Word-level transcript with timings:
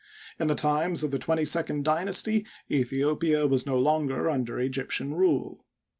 In 0.39 0.47
the 0.47 0.55
times 0.55 1.03
of 1.03 1.11
the 1.11 1.19
twenty 1.19 1.45
second 1.45 1.85
dynasty 1.85 2.43
Aethiopia 2.71 3.47
was 3.47 3.67
no 3.67 3.77
longer 3.77 4.31
un 4.31 4.43
der 4.43 4.59
Egyptian 4.59 5.13
rule. 5.13 5.63